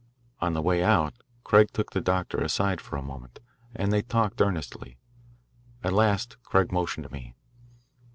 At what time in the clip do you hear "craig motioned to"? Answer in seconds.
6.41-7.13